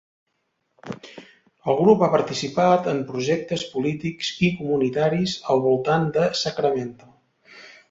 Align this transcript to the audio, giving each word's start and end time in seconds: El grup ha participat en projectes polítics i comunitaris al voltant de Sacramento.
El 1.73 1.77
grup 1.81 2.01
ha 2.05 2.09
participat 2.13 2.89
en 2.95 3.03
projectes 3.11 3.67
polítics 3.75 4.33
i 4.49 4.51
comunitaris 4.63 5.37
al 5.57 5.65
voltant 5.69 6.11
de 6.19 6.27
Sacramento. 6.43 7.13